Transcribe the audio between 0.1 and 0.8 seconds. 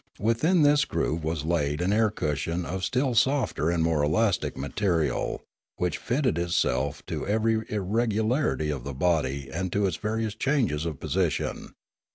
Within